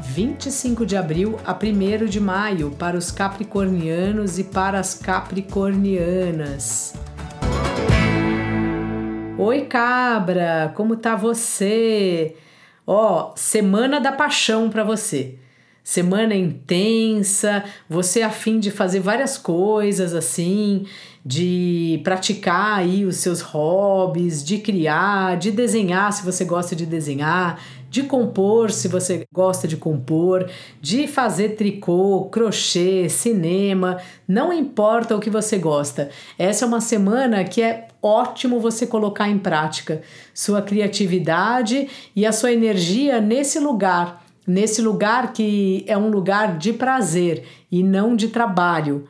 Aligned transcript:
25 0.00 0.86
de 0.86 0.96
abril 0.96 1.38
a 1.44 1.52
1 1.52 2.06
de 2.06 2.20
maio 2.20 2.70
para 2.70 2.96
os 2.96 3.10
capricornianos 3.10 4.38
e 4.38 4.44
para 4.44 4.78
as 4.78 4.94
capricornianas. 4.94 6.94
Oi, 9.36 9.62
cabra, 9.62 10.72
como 10.74 10.94
tá 10.96 11.16
você? 11.16 12.36
Ó, 12.86 13.32
semana 13.36 14.00
da 14.00 14.12
paixão 14.12 14.70
para 14.70 14.84
você. 14.84 15.34
Semana 15.82 16.34
intensa, 16.34 17.64
você 17.88 18.22
afim 18.22 18.60
de 18.60 18.70
fazer 18.70 19.00
várias 19.00 19.36
coisas 19.38 20.14
assim, 20.14 20.86
de 21.24 22.00
praticar 22.04 22.78
aí 22.78 23.06
os 23.06 23.16
seus 23.16 23.40
hobbies, 23.40 24.44
de 24.44 24.58
criar, 24.58 25.38
de 25.38 25.50
desenhar 25.50 26.12
se 26.12 26.22
você 26.24 26.44
gosta 26.44 26.76
de 26.76 26.84
desenhar, 26.84 27.58
de 27.90 28.02
compor, 28.02 28.70
se 28.70 28.88
você 28.88 29.26
gosta 29.32 29.66
de 29.66 29.76
compor, 29.76 30.48
de 30.80 31.06
fazer 31.06 31.50
tricô, 31.50 32.28
crochê, 32.30 33.08
cinema, 33.08 33.98
não 34.26 34.52
importa 34.52 35.16
o 35.16 35.20
que 35.20 35.30
você 35.30 35.58
gosta. 35.58 36.10
Essa 36.38 36.64
é 36.64 36.68
uma 36.68 36.80
semana 36.80 37.44
que 37.44 37.62
é 37.62 37.88
ótimo 38.02 38.60
você 38.60 38.86
colocar 38.86 39.28
em 39.28 39.38
prática 39.38 40.02
sua 40.34 40.62
criatividade 40.62 41.88
e 42.14 42.26
a 42.26 42.32
sua 42.32 42.52
energia 42.52 43.20
nesse 43.20 43.58
lugar, 43.58 44.24
nesse 44.46 44.80
lugar 44.82 45.32
que 45.32 45.84
é 45.86 45.96
um 45.96 46.08
lugar 46.08 46.58
de 46.58 46.72
prazer 46.72 47.44
e 47.70 47.82
não 47.82 48.14
de 48.14 48.28
trabalho. 48.28 49.08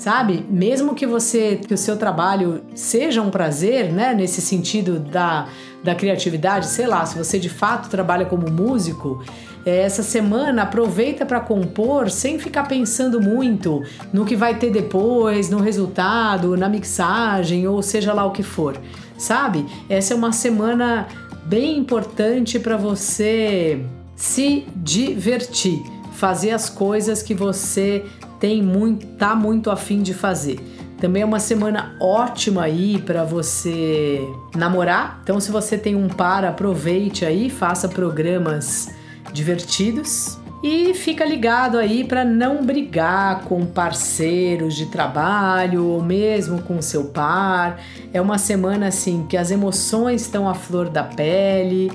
Sabe? 0.00 0.46
Mesmo 0.48 0.94
que 0.94 1.06
você 1.06 1.56
que 1.56 1.74
o 1.74 1.76
seu 1.76 1.94
trabalho 1.94 2.62
seja 2.74 3.20
um 3.20 3.28
prazer, 3.28 3.92
né, 3.92 4.14
nesse 4.14 4.40
sentido 4.40 4.98
da, 4.98 5.46
da 5.84 5.94
criatividade, 5.94 6.68
sei 6.68 6.86
lá, 6.86 7.04
se 7.04 7.18
você 7.18 7.38
de 7.38 7.50
fato 7.50 7.90
trabalha 7.90 8.24
como 8.24 8.50
músico, 8.50 9.22
é, 9.66 9.82
essa 9.82 10.02
semana 10.02 10.62
aproveita 10.62 11.26
para 11.26 11.38
compor 11.38 12.10
sem 12.10 12.38
ficar 12.38 12.66
pensando 12.66 13.20
muito 13.20 13.82
no 14.10 14.24
que 14.24 14.34
vai 14.34 14.54
ter 14.54 14.70
depois, 14.70 15.50
no 15.50 15.60
resultado, 15.60 16.56
na 16.56 16.66
mixagem 16.66 17.68
ou 17.68 17.82
seja 17.82 18.14
lá 18.14 18.24
o 18.24 18.30
que 18.30 18.42
for, 18.42 18.80
sabe? 19.18 19.66
Essa 19.86 20.14
é 20.14 20.16
uma 20.16 20.32
semana 20.32 21.08
bem 21.44 21.76
importante 21.76 22.58
para 22.58 22.78
você 22.78 23.84
se 24.16 24.64
divertir, 24.76 25.82
fazer 26.12 26.52
as 26.52 26.70
coisas 26.70 27.22
que 27.22 27.34
você 27.34 28.02
tem 28.40 28.62
muito, 28.62 29.06
tá 29.18 29.34
muito 29.34 29.70
afim 29.70 30.02
de 30.02 30.14
fazer. 30.14 30.58
Também 30.98 31.22
é 31.22 31.24
uma 31.24 31.38
semana 31.38 31.94
ótima 32.00 32.64
aí 32.64 32.98
para 32.98 33.22
você 33.24 34.26
namorar. 34.56 35.20
Então, 35.22 35.38
se 35.38 35.50
você 35.50 35.78
tem 35.78 35.94
um 35.94 36.08
par, 36.08 36.44
aproveite 36.44 37.24
aí, 37.24 37.48
faça 37.48 37.88
programas 37.88 38.90
divertidos. 39.32 40.38
E 40.62 40.92
fica 40.92 41.24
ligado 41.24 41.78
aí 41.78 42.04
para 42.04 42.22
não 42.22 42.62
brigar 42.62 43.44
com 43.44 43.64
parceiros 43.64 44.76
de 44.76 44.86
trabalho 44.86 45.86
ou 45.86 46.02
mesmo 46.02 46.60
com 46.60 46.82
seu 46.82 47.04
par. 47.04 47.80
É 48.12 48.20
uma 48.20 48.36
semana 48.36 48.88
assim 48.88 49.24
que 49.26 49.38
as 49.38 49.50
emoções 49.50 50.20
estão 50.20 50.46
à 50.46 50.52
flor 50.52 50.90
da 50.90 51.02
pele 51.02 51.90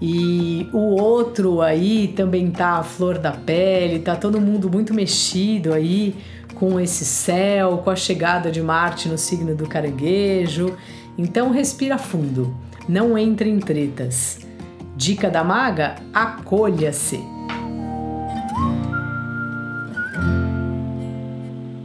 e 0.00 0.68
o 0.72 1.00
outro 1.00 1.60
aí 1.60 2.08
também 2.08 2.50
tá 2.50 2.78
a 2.78 2.82
flor 2.82 3.18
da 3.18 3.32
pele, 3.32 3.98
tá 3.98 4.16
todo 4.16 4.40
mundo 4.40 4.70
muito 4.70 4.94
mexido 4.94 5.74
aí 5.74 6.14
com 6.54 6.80
esse 6.80 7.04
céu, 7.04 7.78
com 7.78 7.90
a 7.90 7.96
chegada 7.96 8.50
de 8.50 8.62
Marte 8.62 9.08
no 9.08 9.18
signo 9.18 9.54
do 9.54 9.68
caranguejo. 9.68 10.74
Então 11.18 11.50
respira 11.50 11.98
fundo, 11.98 12.56
não 12.88 13.18
entre 13.18 13.50
em 13.50 13.58
tretas. 13.58 14.40
Dica 14.96 15.30
da 15.30 15.44
maga: 15.44 15.96
acolha-se. 16.14 17.20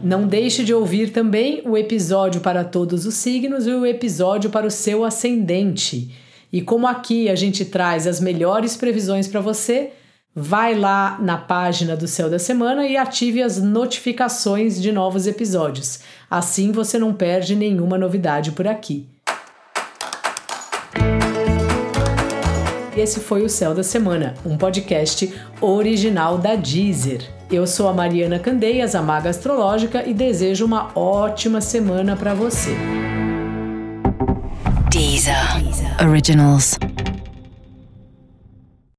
Não 0.01 0.27
deixe 0.27 0.63
de 0.63 0.73
ouvir 0.73 1.09
também 1.09 1.63
o 1.65 1.75
episódio 1.75 2.39
para 2.39 2.63
todos 2.63 3.05
os 3.05 3.15
signos 3.15 3.65
e 3.65 3.71
o 3.71 3.85
episódio 3.85 4.51
para 4.51 4.67
o 4.67 4.71
seu 4.71 5.03
ascendente. 5.03 6.13
E 6.55 6.61
como 6.61 6.87
aqui 6.87 7.27
a 7.27 7.35
gente 7.35 7.65
traz 7.65 8.07
as 8.07 8.21
melhores 8.21 8.77
previsões 8.77 9.27
para 9.27 9.41
você, 9.41 9.91
vai 10.33 10.73
lá 10.73 11.19
na 11.21 11.35
página 11.35 11.97
do 11.97 12.07
Céu 12.07 12.29
da 12.29 12.39
Semana 12.39 12.87
e 12.87 12.95
ative 12.95 13.43
as 13.43 13.61
notificações 13.61 14.81
de 14.81 14.89
novos 14.89 15.27
episódios. 15.27 15.99
Assim 16.31 16.71
você 16.71 16.97
não 16.97 17.13
perde 17.13 17.57
nenhuma 17.57 17.97
novidade 17.97 18.53
por 18.53 18.67
aqui. 18.67 19.05
Esse 22.95 23.19
foi 23.19 23.43
o 23.43 23.49
Céu 23.49 23.75
da 23.75 23.83
Semana, 23.83 24.35
um 24.45 24.57
podcast 24.57 25.33
original 25.59 26.37
da 26.37 26.55
Deezer. 26.55 27.29
Eu 27.51 27.67
sou 27.67 27.89
a 27.89 27.93
Mariana 27.93 28.39
Candeias, 28.39 28.95
a 28.95 29.01
Maga 29.01 29.29
Astrológica, 29.29 30.07
e 30.07 30.13
desejo 30.13 30.63
uma 30.65 30.97
ótima 30.97 31.59
semana 31.59 32.15
para 32.15 32.33
você. 32.33 32.73
Deezer. 34.89 35.35
Originals. 35.99 36.77